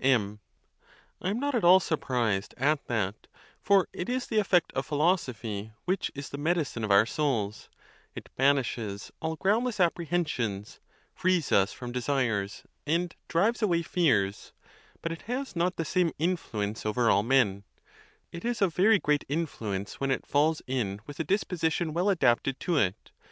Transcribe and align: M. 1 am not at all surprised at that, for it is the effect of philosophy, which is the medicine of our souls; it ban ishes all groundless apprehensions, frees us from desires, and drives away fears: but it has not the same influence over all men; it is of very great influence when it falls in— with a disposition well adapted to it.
M. 0.00 0.40
1 1.18 1.30
am 1.30 1.38
not 1.38 1.54
at 1.54 1.62
all 1.62 1.78
surprised 1.78 2.52
at 2.56 2.84
that, 2.88 3.28
for 3.60 3.86
it 3.92 4.08
is 4.08 4.26
the 4.26 4.38
effect 4.40 4.72
of 4.72 4.84
philosophy, 4.86 5.72
which 5.84 6.10
is 6.16 6.30
the 6.30 6.36
medicine 6.36 6.82
of 6.82 6.90
our 6.90 7.06
souls; 7.06 7.68
it 8.16 8.28
ban 8.34 8.56
ishes 8.56 9.12
all 9.22 9.36
groundless 9.36 9.78
apprehensions, 9.78 10.80
frees 11.14 11.52
us 11.52 11.72
from 11.72 11.92
desires, 11.92 12.64
and 12.84 13.14
drives 13.28 13.62
away 13.62 13.82
fears: 13.82 14.52
but 15.00 15.12
it 15.12 15.22
has 15.30 15.54
not 15.54 15.76
the 15.76 15.84
same 15.84 16.10
influence 16.18 16.84
over 16.84 17.08
all 17.08 17.22
men; 17.22 17.62
it 18.32 18.44
is 18.44 18.60
of 18.60 18.74
very 18.74 18.98
great 18.98 19.22
influence 19.28 20.00
when 20.00 20.10
it 20.10 20.26
falls 20.26 20.60
in— 20.66 20.98
with 21.06 21.20
a 21.20 21.24
disposition 21.24 21.94
well 21.94 22.08
adapted 22.08 22.58
to 22.58 22.76
it. 22.76 23.12